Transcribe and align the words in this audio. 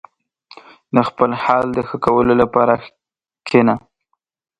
•د 0.93 0.97
خپل 1.09 1.31
حال 1.43 1.65
د 1.75 1.79
ښه 1.87 1.97
کولو 2.05 2.33
لپاره 2.41 2.73
کښېنه. 3.45 3.75